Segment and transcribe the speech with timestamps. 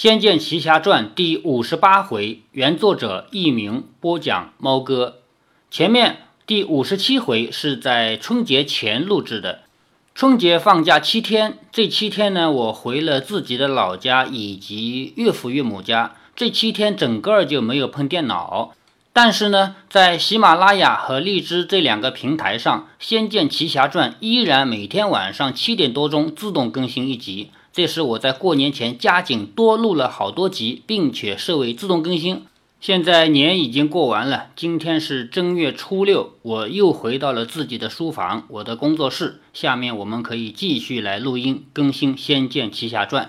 [0.00, 5.16] 仙剑奇侠传》第五十八回，原作者佚名，播讲猫哥。
[5.70, 9.60] 前面第五十七回是在春节前录制的。
[10.14, 16.14] 春节放假七天，这七天呢，我回了自己的老家以及岳父岳母家。
[16.34, 18.72] 这七天整个就没有碰电脑。
[19.12, 27.50] 但是呢，在喜马拉雅和荔枝这两个平台上，《仙剑奇侠传》依然每天晚上七点多钟自动更新一集。
[27.80, 32.42] 这是我在过年前加紧多录了好多集，并且设为自动更新。
[32.78, 39.40] 现在年已经过完了，今天是正月初六，我又回到了自己的书房，我的工作室。
[39.54, 43.24] 下面我们可以继续来录音更新《仙剑奇侠传》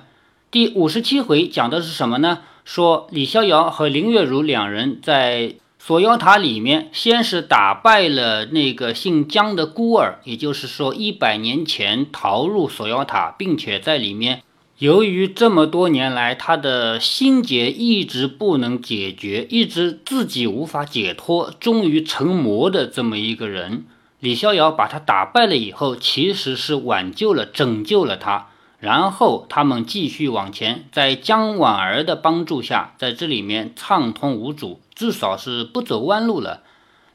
[0.51, 2.39] 第五十七回，讲的是什么呢？
[2.65, 5.55] 说李逍遥和林月如两人在。
[5.83, 14.43] 锁妖塔里面，先是打败了那个姓姜的孤儿，也就是说，一百年前逃入锁妖塔，并且在里面，
[14.77, 23.85] 由于这么多年来他的心结一直不能解决，一直自己无法解脱，终于成魔的这么一个人，
[24.19, 28.49] 李逍遥把他打败了以后，其实是挽救了、拯救了他。
[28.77, 36.63] 然后他们继续往前，在姜婉儿的帮助下，在这里面畅通无阻，至少是不走弯路了。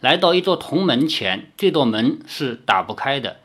[0.01, 3.39] 来到一座铜门前，这座门是打不开的。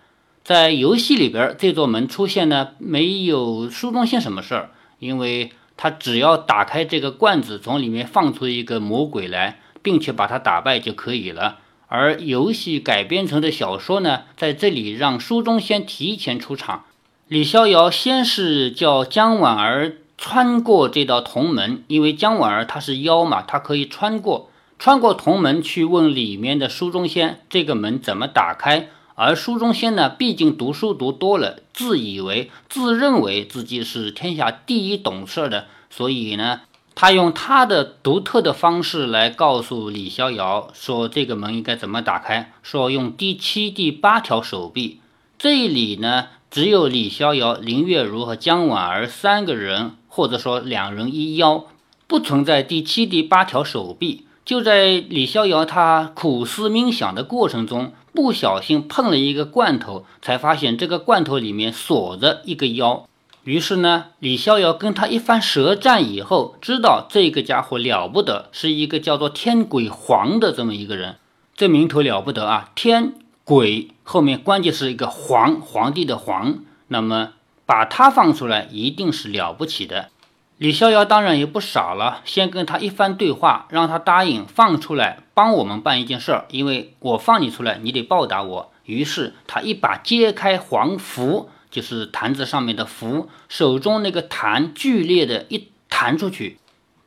[0.44, 11.60] 在游戏里边，这座门出现呢，没有书中仙什么事儿，因为他只要打开这个罐子，从里面放出一个魔鬼来，并且把他打败就可以了。
[11.88, 16.86] 而游戏改编成的小说呢，在这里让书中仙提前出场。
[17.28, 28.90] 李逍遥先是叫姜婉儿穿过这道铜门，因为姜婉儿她是妖嘛，她可以穿过，穿过铜门去问里面的书中仙这个门怎么打开。
[29.16, 36.62] 而书中仙呢，毕竟读书读多了，自以为自认为自己是天下第一懂事的，所以呢，
[36.94, 45.00] 他用他的独特的方式来告诉李逍遥说这个门应该怎么打开，说用第七、第八条手臂。
[45.42, 46.28] 这里呢。
[46.52, 51.66] 只有李逍遥、林月如和姜婉儿三个人，或者说两人一妖，
[52.06, 54.28] 不存在第七、第八条手臂。
[54.46, 63.08] 就在李逍遥他苦思冥想的过程中，不小心碰了一个罐头，才发现这个罐头里面锁着一个妖。
[63.44, 71.16] 于是呢，李逍遥跟他一番舌战以后，知道这个家伙了不得，是一个叫做天鬼皇的这么一个人。
[71.56, 73.14] 这名头了不得啊，天。
[73.44, 77.30] 鬼后面关键是一个皇皇帝的皇，那么
[77.66, 80.10] 把他放出来一定是了不起的。
[80.58, 88.74] 李逍遥当然也不傻了，先跟他一番对话，让他答应放出来帮我们办一件事儿，因为我放你出来，你得报答我。
[88.84, 96.58] 于是他一把揭开黄符，就是坛子上面的符，手中那个坛剧烈的一弹出去，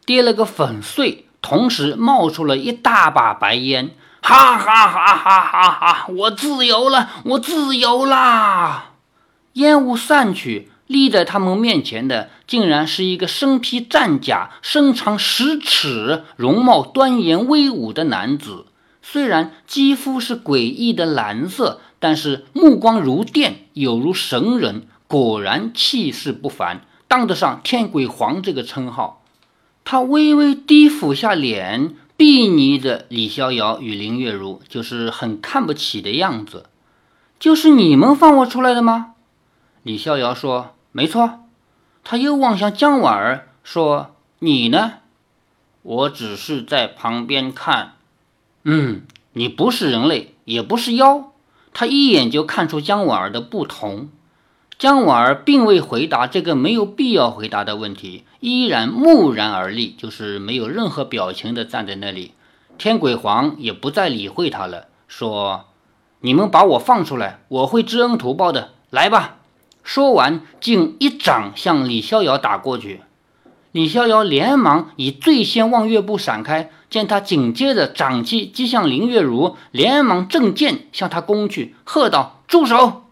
[0.07, 3.91] 跌了个粉碎，同时冒出了一大把白烟。
[4.27, 6.07] 哈哈哈哈哈哈！
[6.09, 8.93] 我自由了，我自由啦！
[9.53, 18.65] 烟雾散去，立在他们面前的竟然是一个身披战甲、身长十尺、容貌端严威武的男子。
[19.03, 29.23] 虽然肌肤是诡异的蓝色，但是目光如电，有如神人，果然气势不凡，当得上天鬼皇这个称号。
[29.85, 31.97] 他微微低俯下脸。
[32.17, 36.67] 睥睨着李逍遥与林月如，就是很看不起的样子。
[37.41, 39.15] 就是你们放我出来的吗？
[39.83, 41.41] 李逍遥说：“没错。”
[42.05, 44.95] 他又望向姜婉儿说：“你呢？”
[45.83, 47.95] 我只是在旁边看。
[48.63, 49.03] 嗯，
[49.33, 51.33] 你不是人类，也不是妖。
[51.75, 54.09] 他一眼就看出姜婉儿的不同。
[54.85, 62.33] 姜婉儿并未回答这个没有必要回答的问题，依然木然而立，就是没有任何表情的站在那里。
[62.77, 65.65] 天鬼皇也不再理会他了，说
[66.21, 68.73] ：“你们把我放出来，我会知恩图报的。
[68.91, 69.37] 来吧！”
[69.83, 73.01] 说完，竟一掌向李逍遥打过去。
[73.73, 83.04] 李逍遥连忙以最先望月步闪开，见他紧接着掌气击向林月如，连忙正剑向他攻去，喝道：“住手！”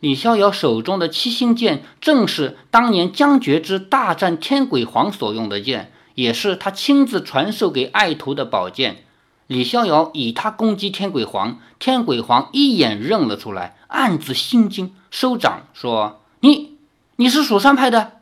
[0.00, 9.04] 李逍遥手中的七星剑，正是当年江觉之大战天鬼皇所用的剑，也是他亲自传授给爱徒的宝剑。
[9.48, 16.76] 李逍遥以他攻击天鬼皇，天鬼皇一眼认了出来，暗自心惊，收掌说：“你，
[17.16, 18.12] 你是蜀山派的？”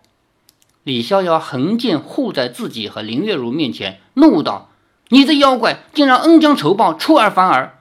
[0.83, 4.71] 李逍遥横剑护在自己和林月如面前，怒道
[5.11, 7.77] ：“你这妖怪，竟然恩将仇报，出尔反尔！”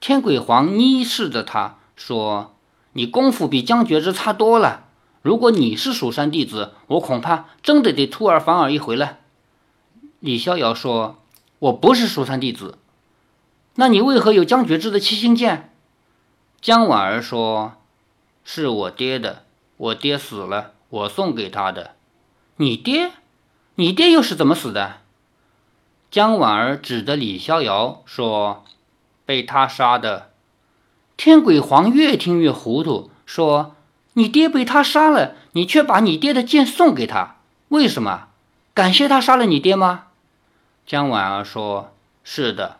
[0.00, 2.56] 天鬼皇睨视着他说。
[2.92, 4.84] 你功夫比江觉之差多了，
[5.22, 9.18] 如果你是蜀山弟子，我恐怕真的得出尔反尔一回了。”
[10.20, 11.22] 李逍遥说
[11.60, 12.78] ：“我不是蜀山弟子。”
[13.76, 15.72] 那你为何有江觉之的七星剑？
[16.60, 17.74] 江婉儿说
[18.44, 19.44] ：“是我爹的，
[19.76, 21.92] 我爹死了，我送给他的。”
[22.56, 23.12] 你爹？
[23.76, 24.96] 你爹又是怎么死的？
[26.10, 28.64] 江婉儿指着李逍遥说
[29.24, 30.29] ：“被他杀的。”
[31.22, 33.76] 天鬼皇越听越糊涂，说
[34.16, 37.36] ：“你爹被他杀了，你却把你爹的剑送给他，
[37.68, 38.28] 为什么？
[38.72, 40.04] 感谢他杀了你爹吗？”
[40.86, 41.92] 江婉儿说
[42.24, 42.78] ：“是的。”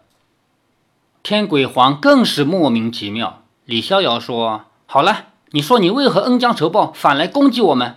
[1.22, 3.42] 天鬼皇更是莫名其妙。
[3.66, 7.96] 李逍遥说：“好了，你说你为何恩将仇报，反来攻击我们？”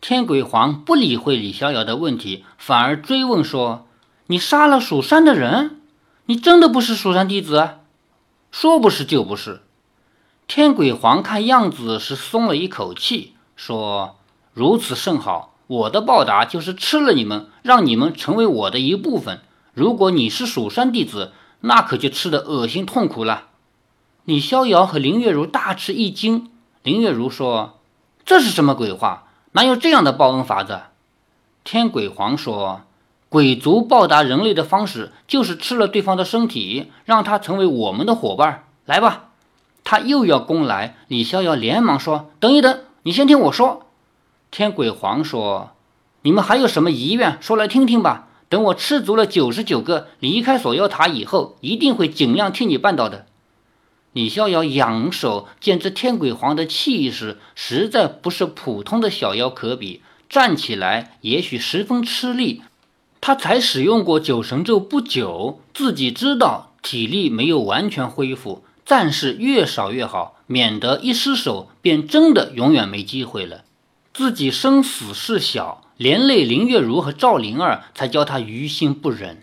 [0.00, 3.88] 天鬼皇不理会李逍遥的问题，反而追问说
[4.28, 5.80] ：“你杀了蜀山的人？
[6.26, 7.70] 你真的不是蜀山弟子？
[8.52, 9.62] 说不是就不是。”
[10.46, 14.16] 天鬼皇看样子是松了一口气，说
[14.52, 19.40] ：“如此甚好，我的报答就是吃了你们，让你们成为我的一部分。
[19.72, 23.48] 如果你是蜀山弟子，那可就吃的恶心痛苦了。”
[24.24, 26.50] 李逍遥和林月如大吃一惊。
[26.82, 27.80] 林月如说
[28.24, 30.82] ：“这是什么鬼话？”哪有这样的报恩法子？
[31.64, 32.82] 天鬼皇说
[33.30, 38.64] ：“鬼族报答人类的方式，就是吃了对方的身体，让他成为我们的伙伴。
[38.84, 39.30] 来吧！”
[39.84, 43.86] 他又要攻来，李逍遥连忙说：“等一等，你先听我说。”
[44.50, 45.72] 天鬼皇说
[46.22, 48.28] ：“你们还有什么遗愿，说来听听吧。
[48.48, 53.26] 等我吃足了九十九个离开锁妖塔以后，一定会尽量替你办到的。”
[54.14, 62.62] 李逍遥仰首见这天鬼皇的气势实在不是普通的小妖可比，站起来也许十分吃力。
[63.20, 73.64] 他才使用过九神咒不久，自己知道体力没有完全恢复，战士越少越好，免得一失手便真的永远没机会了。
[74.12, 79.42] 自己生死事小，连累林月如和赵灵儿，才叫他于心不忍。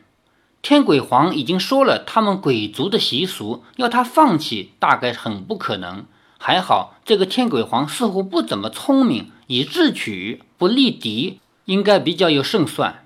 [0.62, 6.06] 天鬼皇已经说了，他们鬼族的习俗，要他放弃，大概很不可能。
[6.38, 13.06] 还好，这个天鬼皇似乎不怎么聪明，以智取，不力敌，应该比较有胜算。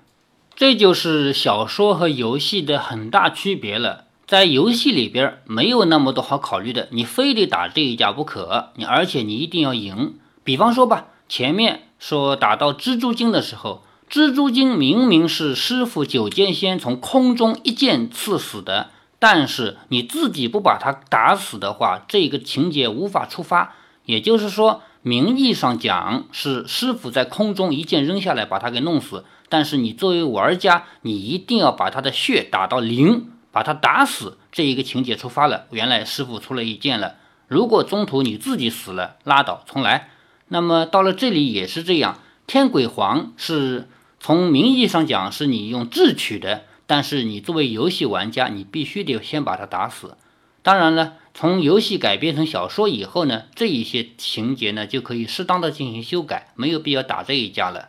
[0.54, 4.05] 这就是小说和游戏的很大区别了。
[4.26, 10.18] 在游戏里边，没有那么多好考虑的，你非得打这一架不可，你而且你一定要赢。
[10.42, 13.82] 比方说吧，前面说打到蜘蛛精的时候。
[14.08, 23.74] 蜘蛛精明明是师傅九剑仙从空中一剑刺死的，但是你自己不把他打死的话，这个情节无法触发。
[24.04, 35.64] 也就是说，名义上讲是师傅在空中一剑扔下来把他给弄死，但是你作为玩家，你一定要把他的血打到零，把他打死，这一个情节触发了。
[35.70, 37.14] 原来师傅出了一剑了，
[37.48, 40.10] 如果中途你自己死了，拉倒，重来。
[40.48, 43.88] 那么到了这里也是这样，天鬼皇是。
[44.20, 50.18] 从名义上讲是你用智取的，但是你作为游戏玩家，你必须得先把他打死。
[50.62, 57.88] 当然了，从游戏改编成小说以后呢，这一些情节呢就可以适当的进行修改，没有必要打这一架了。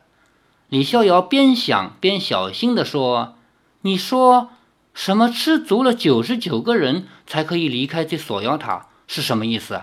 [0.69, 3.35] 李逍遥边想边小心地说
[3.81, 4.51] ：“你说
[4.99, 5.29] 什么？
[5.29, 9.81] 吃足了九十九个人才可以离开这锁妖塔，是什么意思？”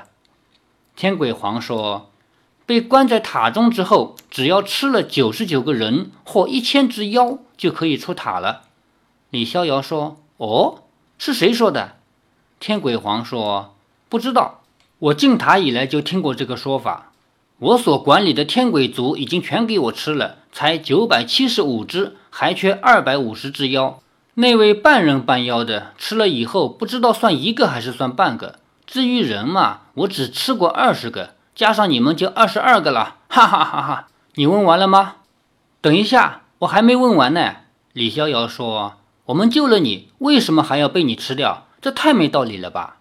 [0.97, 2.11] 天鬼皇说。
[2.67, 8.63] 被关在塔中之后，只要吃了九十九个人或一千只妖，就可以出塔了。
[9.31, 10.83] 李逍遥说：“哦，
[11.19, 11.97] 是谁说的？”
[12.59, 13.77] 天鬼皇说
[14.09, 14.63] ：“不知道，
[14.99, 17.13] 我进塔以来就听过这个说法。
[17.59, 24.01] 我所管理的天鬼族已经全给我吃了，才九百七十五只，还缺二百五十只妖。
[24.35, 28.59] 那位半人半妖的吃了以后，不知道算一个还是算半个。
[28.87, 34.09] 至于人嘛，我只吃过二十个。”加上你们就二十二个了，哈哈哈哈！
[34.35, 35.19] 你问完了吗？
[35.81, 37.55] 等一下，我还没问完呢。
[37.93, 38.95] 李逍遥说
[39.27, 41.69] ：“我们救了你，为什么还要被你吃掉？
[41.81, 42.97] 这太没道理了吧？”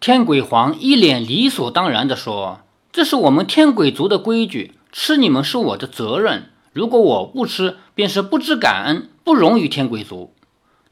[0.00, 6.50] 天鬼皇一脸理所当然地说：“这是我们天鬼族的规矩，吃你们是我的责任。
[6.72, 10.32] 如果我不吃，便是不知感恩，不容于天鬼族。”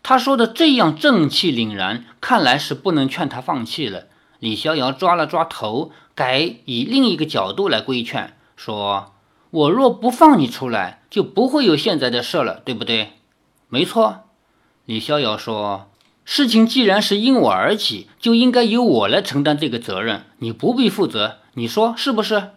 [0.02, 4.04] 他说的这样正气凛然，看来是不能劝他放弃了。
[4.38, 5.92] 李逍遥抓了抓头。
[6.14, 9.14] 改以另一个角度来规劝，说
[9.49, 13.12] ：“我若不放你出来，就不会有现在的事了，对不对？”
[13.71, 14.25] 没错，
[14.85, 15.90] 李逍遥说
[16.26, 21.38] ：“事情既然是因我而起，就应该由我来承担这个责任，你不必负责。
[21.54, 22.50] 你说是不是？”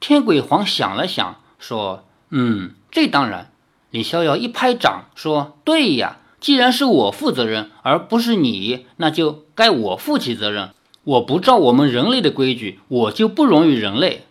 [0.00, 3.52] 天鬼皇想了想，说：“嗯，这当然。”
[3.92, 10.70] 李逍遥一拍掌，说：“对呀，既然是我负责任，而不是你，那就该我负起责任。”
[11.06, 14.24] 我不照我们人类的规矩，我就不容于人类。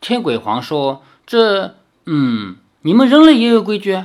[0.00, 1.74] 天鬼皇说：“这，
[2.06, 4.04] 嗯，你们人类也有规矩？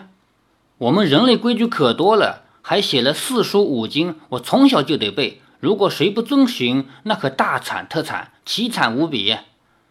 [0.80, 5.40] 我们人类规矩可多了，还写了四书五经，我从小就得背。
[5.62, 9.38] 如果谁不遵循，那可大惨特惨，凄惨无比。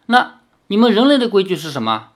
[0.05, 0.35] 那
[0.67, 2.09] 你们人类的规矩是什么？”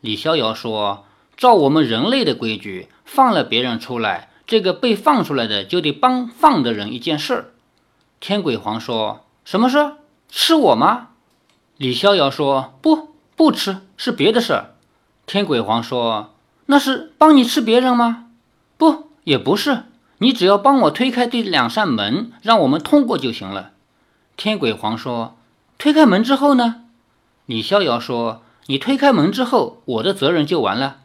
[0.00, 1.04] 李逍遥说
[1.36, 7.44] ：“照我们人类的规矩，放了别人出来，这个被放出来的就得帮放的人一件事儿。”
[8.18, 9.92] 天鬼皇说：“什么事？
[10.28, 11.10] 吃我吗？”
[11.78, 13.06] 李逍遥说：“不。”
[13.38, 14.74] 不吃是别的事儿，
[15.24, 16.34] 天鬼皇说
[16.66, 18.26] ：“那是帮你吃别人吗？
[18.76, 19.84] 不，也不是，
[20.18, 23.70] 你只要帮我推开这两扇门，让我们通过就行了。”
[24.36, 25.36] 天鬼皇说
[25.78, 26.86] ：“推开门之后呢？”
[27.46, 30.96] 李逍遥说：“你推开门之后，我的责任就完了。”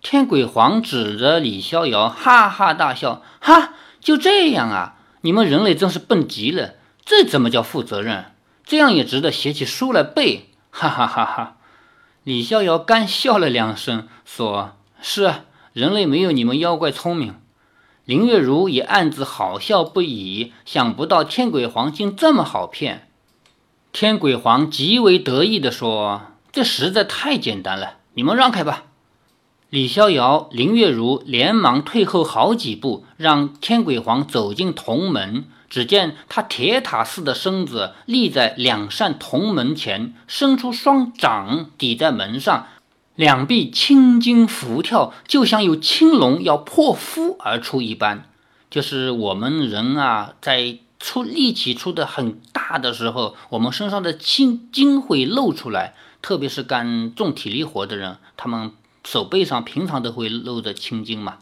[0.00, 4.94] 天鬼皇指着李逍遥，哈哈大笑：“哈，就这样啊？
[5.22, 6.74] 你们人类真是笨极了，
[7.04, 8.32] 这怎么叫负责任？
[8.64, 10.50] 这样也值得写起书来背？
[10.70, 11.56] 哈哈哈哈！”
[12.22, 17.34] 李逍遥干笑了两声，说：“是啊，人类没有你们妖怪聪明。”
[18.04, 23.10] 林月如也暗自好笑不已，想不到天鬼皇竟这么好骗。
[23.92, 28.84] 天鬼皇极为得意地说：“这实在太简单了，你们让开吧。”
[29.70, 35.44] 李逍遥、林月如连忙退后好几步，让天鬼皇走进铜门。
[35.68, 42.66] 只见他铁塔似的身子立在两扇铜门前，伸出双掌抵在门上，
[43.14, 48.24] 两臂青筋浮跳，就像有青龙要破腹而出一般。
[48.70, 58.72] 就是我们人啊，在出力气出的很大的时候，我们身上的青筋会露出来，特别是干重体力活的人，他们
[59.04, 61.38] 手背上平常都会露着青筋嘛。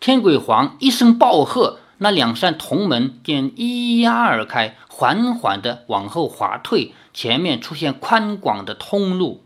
[0.00, 1.78] 天鬼皇一声暴喝。
[1.98, 9.44] 那两扇铜门便一压而开，缓缓地往后滑退，前面出现宽广的通路。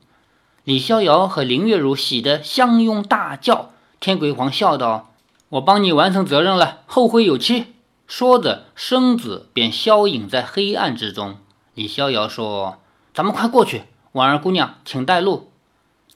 [0.65, 3.73] 李逍遥和林月如喜得相拥大叫。
[4.01, 5.13] 天鬼皇笑道
[5.51, 7.75] ：“我帮你完成责任了，后会有期。”
[8.09, 11.37] 说着，身子便消隐在黑暗之中。
[11.75, 12.79] 李逍遥说
[13.13, 15.51] ：“咱们快过去，婉儿姑娘，请带路。”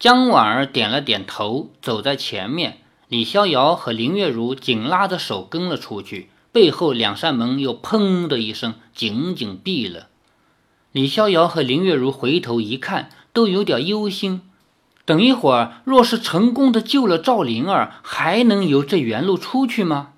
[0.01, 2.79] 江婉儿点了点头，走在前面。
[3.09, 10.07] 李逍遥和林月如紧拉着手跟了出去，背后两扇门又砰的一声紧紧闭了。
[10.93, 14.41] 李逍遥和林月如回头一看，都有点忧心。
[15.05, 20.13] 等一会儿，若是成功的救了赵灵儿，还能由这原路出去吗？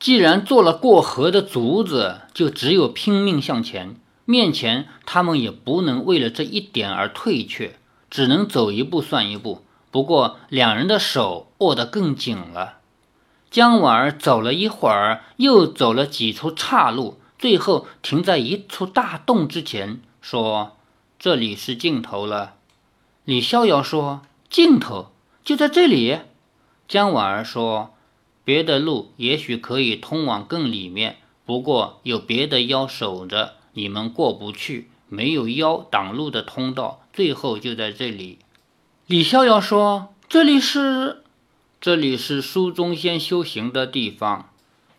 [0.00, 3.94] 既然做了过河的卒子，就只有拼命向前。
[4.24, 7.77] 面前他们也不能为了这一点而退却，
[8.10, 9.64] 只能走一步算一步。
[9.90, 12.78] 不过，两人的手握得更紧了。
[13.50, 20.76] 江婉儿走了一会儿，又走了几处岔路，最后停在一处大洞之前，说
[21.18, 22.56] ：“这里是尽头了。”
[23.24, 25.10] 李逍遥说：“尽头
[25.42, 26.18] 就在这里。”
[26.86, 27.94] 江婉儿说
[28.44, 34.90] ：“别的路也许可以通往更里面，不过有别的妖守着，你们过不去。
[35.10, 38.38] 没有妖挡路的通道，最后就在这里。”
[39.08, 41.24] 李逍遥说：“这里是，
[41.80, 44.50] 这里是书中仙修行的地方。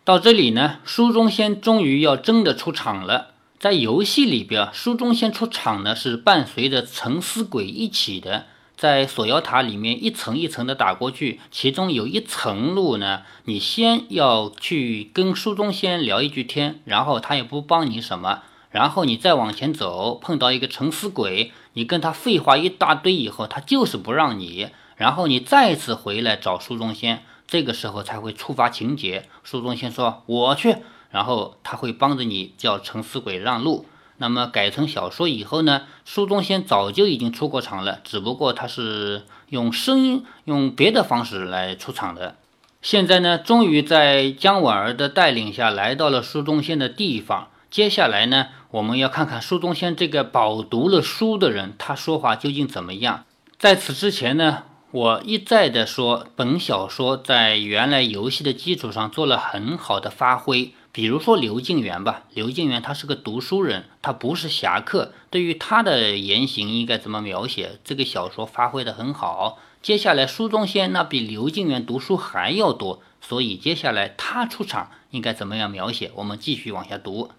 [0.04, 3.36] 到这里呢，书中仙终于要真的出场了。
[3.58, 11.40] 在游戏里边，书中仙出场呢是伴随着沉思鬼一起的，在锁妖塔里面一层一层的打过去。
[11.50, 24.70] 其中有一层路呢，你先要去跟书中仙聊一句天，然后他也不帮你什么。”然后你再往前走，碰到一个沉思鬼，你跟他废话一大堆以后，他就是不让你。
[24.96, 29.28] 然后你再次回来找书中仙，这个时候才会触发情节。
[29.44, 30.76] 书中仙说：“我去。”
[31.10, 33.86] 然后他会帮着你叫沉思鬼让路。
[34.18, 35.84] 那么改成小说以后呢？
[36.06, 42.36] 书中仙早就已经出过场了，只不过他是用声音、用别的方式来出场的。
[42.82, 47.48] 现在呢，终于在姜婉儿的带领下来到了书中仙的地方。
[47.72, 53.26] 接下来呢，我们要看看书中仙这个饱读了书的人，他说话究竟怎么样？
[53.60, 60.74] 在此之前呢，我一再的说，本小说在原来游戏的基础上做了很好的发挥。
[60.92, 69.60] 比如说刘敬元吧，刘敬元他是个读书人，他不是侠客，对于他的言行应该怎么描写，这个小说发挥的很好。
[69.84, 76.12] 接下来书中仙那比刘敬元读书还要多，所以接下来他出场应该怎么样描写？
[76.16, 77.30] 我们继续往下读。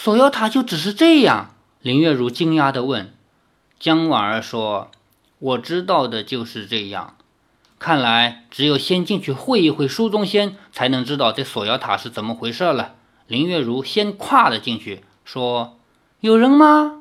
[0.00, 1.56] 锁妖塔就只是这样？
[1.82, 3.12] 林月如惊讶地问。
[3.80, 4.92] 江婉儿说
[5.40, 7.16] ：“我知道的就是这样。
[7.80, 12.94] 看来只有先进去会一会书中仙，才能知道这锁妖塔是怎么回事了。”
[13.26, 15.76] 林月如先跨了进去，说
[16.22, 17.00] ：“有人吗？”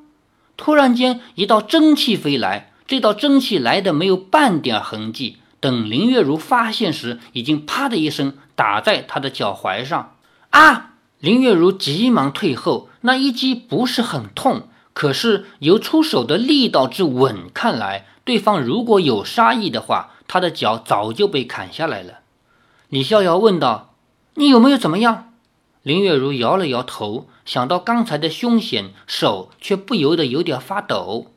[0.58, 5.38] 突然间一道蒸汽飞来，这道蒸汽来的没有半点痕迹。
[5.60, 10.16] 等林月如发现时，已经啪的一声打在他的脚踝上。
[10.50, 10.96] 啊！
[11.20, 22.20] 林月如急忙退后，那一击不是很痛，可是由出手的力道之稳看来，对方如果有杀意的话，他的脚早就被砍下来了。
[22.90, 23.96] 李逍遥问道
[24.36, 25.34] ：“你有没有怎么样？”
[25.82, 31.28] 林月如摇了摇头，想到刚才的凶险，手却不由得有点发抖。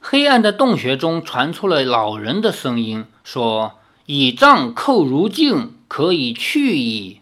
[0.00, 7.19] 黑暗的洞穴中传出了老人的声音，说：“以杖扣如镜，可以去矣。”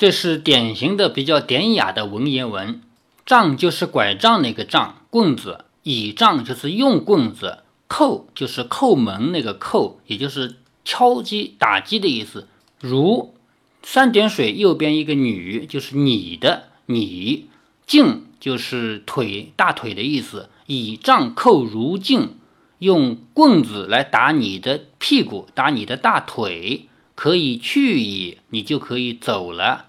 [0.00, 2.80] 这是典型的比较典雅的文言文。
[3.26, 12.48] 杖就是拐杖那个杖，棍子；倚杖就是用棍子；叩就是叩门那个叩，也就是敲击、打击的意思。
[12.80, 13.34] 如
[13.82, 17.50] 三点水右边一个女，就是你的你。
[17.86, 20.48] 镜就是腿、大腿的意思。
[20.64, 22.36] 倚杖扣如镜，
[22.78, 29.88] 用棍子来打你的屁股，打你的大腿，可以去矣，你就可以走了。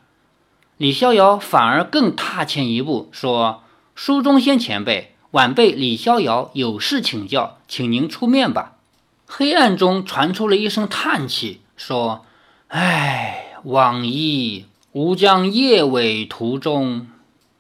[0.82, 3.62] 李逍遥反而更踏前一步，说
[3.94, 8.78] ：“书中仙前辈，晚辈李逍遥有事请教，请您出面吧。”
[9.30, 12.26] 黑暗中传出了一声叹气，说
[12.70, 17.06] ：“唉，往矣，吾将夜尾途中。”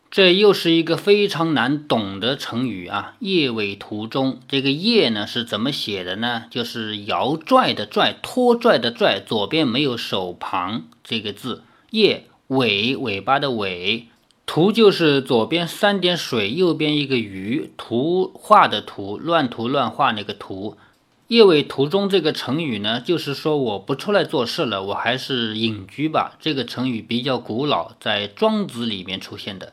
[0.10, 6.46] 这又是一个非常难懂的成语啊！“夜尾途中”，这个“夜”呢是怎么写的呢？
[6.50, 12.26] 就是摇拽的“拽”，拖拽的“拽”，左边没有手旁这个字，“夜”。
[12.52, 14.08] 尾尾巴的尾，
[14.46, 20.76] 图就是左边三点水，右边一个鱼，图画的图，乱涂乱画那个图。
[21.30, 26.34] 叶尾图中这个成语呢，就是说我不出来做事了，我还是隐居吧。
[26.42, 29.72] 这个成语比较古老，在庄子里面出现的。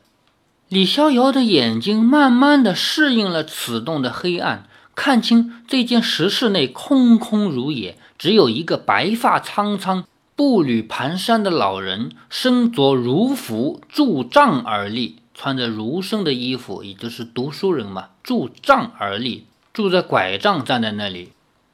[0.69, 10.05] 李逍遥的眼睛慢慢的适应了此洞的黑暗，看清这间石室内空空如也，只有一个白发苍苍。
[10.39, 18.11] 步履蹒跚的老人，身着儒服，拄杖而立，穿着儒生的衣服，也就是读书人嘛。
[18.23, 21.33] 拄杖而立，拄着拐杖站在那里。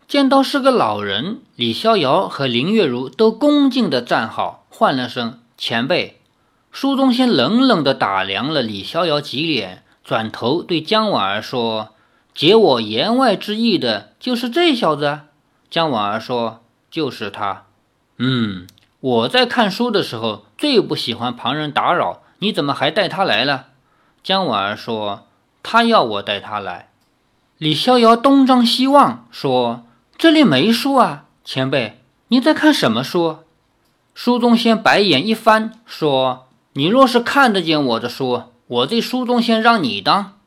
[0.09, 6.21] 见到是个老人，李逍遥和林月如都恭敬地站好，唤了声“前辈”。
[6.73, 11.91] 书中仙冷冷地打量了李逍遥几眼，转头对姜婉儿说
[12.35, 15.21] ：“解我言外之意的，就是这小子。”
[15.69, 17.65] 姜婉儿说：“就是他。”
[18.19, 18.67] 嗯，
[19.01, 23.67] 我在看书的时候最不喜欢旁人打扰，你怎么还带他来了？
[24.23, 25.27] 姜婉儿说
[25.63, 26.91] ：“他要我带他来。”
[27.59, 29.85] 李逍遥东张西望说
[30.17, 33.39] ：“这里没书啊，前辈，你在看什么书？”
[34.15, 40.39] 书中仙白眼一翻说：“你若是看得见我的书，我这书中仙让你当。”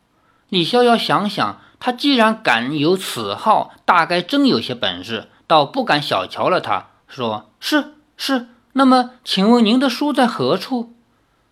[0.50, 6.88] 李逍遥想想，他既然敢有此号，大概真有些本事，倒不敢小瞧了他。
[7.08, 10.94] 说是是，那么请问您的书在何处？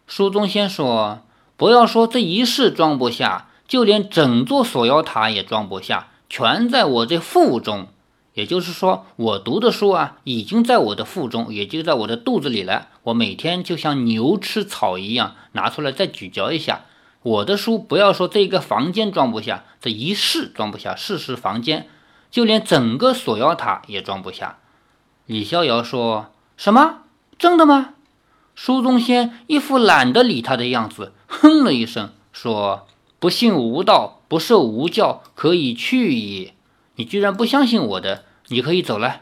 [0.05, 1.21] 书中仙说
[1.57, 7.87] ：“不要说这一世装不下，就连整座锁妖塔也装不下，全在我这腹中。
[8.33, 12.89] 也就是说，我读的书啊，已经在我的腹中，也就在我的肚子里了。
[13.03, 16.81] 我每天就像牛吃草一样，拿出来再咀嚼一下。
[17.23, 21.87] 我的书，不要说这个房间装不下，这一世装不下，世事房间，
[22.29, 24.59] 就连整个锁妖塔也装不下。”
[25.27, 26.99] 李逍遥说什么？
[27.39, 27.95] 真的吗？
[28.53, 32.85] 书中仙一副懒得理他的样子，哼了一声，说
[33.17, 36.51] ：“不信无道，不受无教，可以去矣。”
[36.97, 39.21] 你居然不相信我的，你可以走了。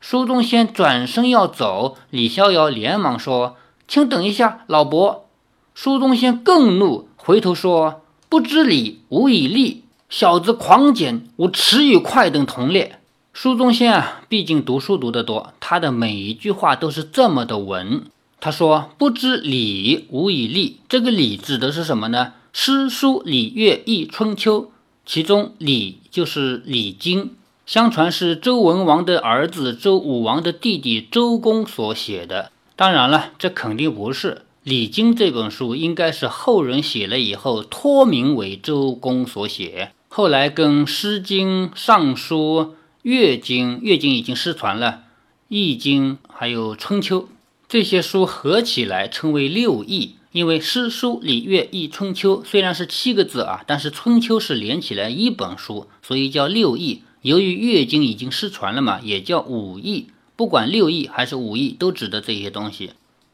[0.00, 5.28] 书中仙转身要走，李逍遥连忙说：“请等一下，老伯。”
[5.72, 9.84] 书中仙更怒，回头说：“不知礼，无以立。
[10.08, 12.97] 小子狂简，吾耻与快等同列。”
[13.40, 18.06] 书中仙啊，毕竟读书读得多，他的每一句话都是这么的文。
[18.40, 22.32] 他说：“不知礼，无以立。”这个礼指的是什么呢？
[22.52, 24.72] 诗书礼乐易春秋，
[25.06, 27.26] 其中礼就是《礼经》，
[27.64, 32.50] 相传是周文王的儿子周武王的弟弟周公所写的。
[32.74, 34.32] 当然了，这肯定不是
[34.64, 42.72] 《礼经》这本书，应该是后人写了以后托名为周公所写，后来跟《诗经》《尚书》。
[43.08, 45.04] 乐经，乐经已经失传了，
[45.48, 47.26] 易经还有春秋
[47.66, 50.16] 这些书合起来称为六艺。
[50.30, 57.00] 因为诗书礼乐易春秋虽然是七个字啊，但是春秋是连起来一本书，所以叫六艺。
[57.22, 60.08] 由于乐经已经失传了嘛，也叫五艺。
[60.36, 62.90] 不管六艺还是五艺，都指的这些东西。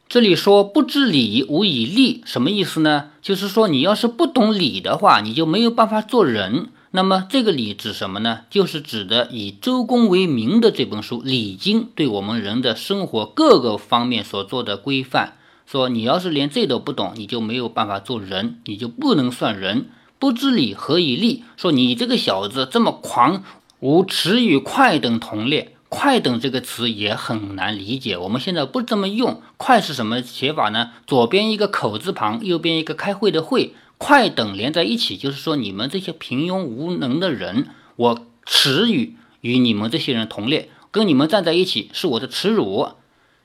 [0.07, 3.09] 这里说不知礼，无以立，什么意思呢？
[3.21, 6.69] 就是说你要是不懂礼的话，你就没有办法做人。
[6.95, 8.43] 那么这个礼指什么呢？
[8.49, 15.33] 就是指的以周公为名的这本书《礼经》，对我们人的生活各个方面所做的规范。
[15.65, 19.89] 说你要是连这都不懂，你就没有办法做人，你就不能算人。
[20.17, 21.43] 不知礼，何以立？
[21.57, 23.43] 说你这个小子这么狂，
[23.81, 25.73] 无耻与快等同列。
[25.89, 29.41] 快等这个词也很难理解，我们现在不这么用。
[29.57, 30.91] 快是什么写法呢？
[31.05, 42.89] 左边一个口字旁，右边一个开会的会，快等连在一起，就是说你们这些平庸无能的人，我耻与与你们这些人同列，跟你们站在一起是我的耻辱。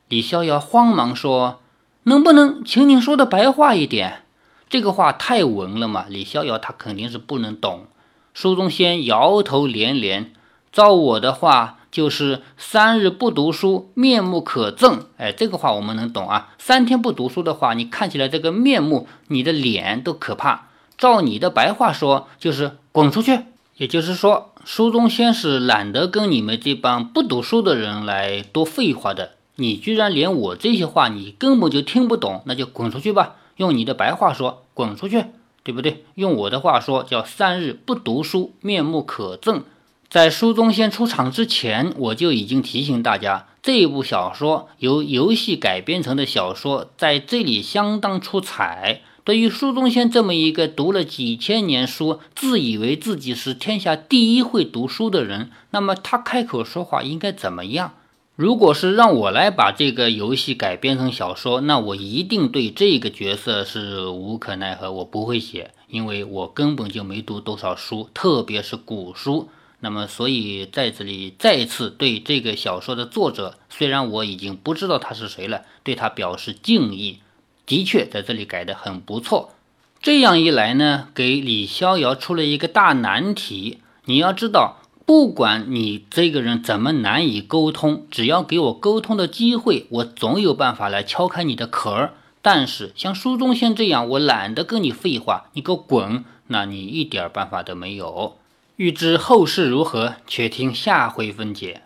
[0.09, 1.61] 李逍遥慌忙说
[2.05, 4.25] ：“能不能请您说的白话一点？
[4.69, 7.87] 这个话太文了嘛。”李逍遥他肯定是不能懂。
[8.35, 10.33] 苏宗先摇头连连，
[10.73, 11.79] 照我的话。
[11.91, 15.01] 就是三日不读书，面目可憎。
[15.17, 16.55] 哎，这个话我们能懂啊。
[16.59, 20.69] 三天不读书的话，你看起来这个面目，你的脸都可怕。
[20.97, 23.41] 照你的白话说，就是滚出去。
[23.77, 29.33] 也就是说，书中先是懒得跟你们这帮不读书的人来多废话的。
[29.57, 33.37] 你居然连我这些话你根本就听不懂，那就滚出去吧。
[33.57, 35.25] 用你的白话说，滚出去，
[35.63, 36.05] 对不对？
[36.15, 39.63] 用我的话说，叫三日不读书，面目可憎。
[40.11, 49.03] 在书中先出场之前，我就已经提醒大家，这一部小说由游戏改编成的小说，在这里相当出彩。
[49.23, 57.93] 对于书中先这么一个读了几千年书、自以为自己是天下第一会读书的人，那么他开口说话应该怎么样？
[58.35, 69.49] 如果是让我来把这个游戏改编成小说，那我一定对这个角色是无可奈何，我不会写，因为我根本就没读多少书，特别是古书。
[69.83, 77.21] 那么，所以在这里再次对这个小说的作者，虽然我已经不知道他是谁了，对他表示敬意。
[77.65, 79.55] 的确，在这里改的很不错。
[80.03, 83.79] 这样一来呢，给李逍遥出了一个大难题。
[84.05, 92.15] 你要知道，不管你这个人怎么难以沟通，只要给我沟通的机会，我总有办法来敲开你的壳儿。
[92.43, 98.37] 但是像书中仙这样，我懒得跟你废话，你给我滚，那你一点办法都没有。
[98.81, 101.83] 欲知后事如何，且听下回分解。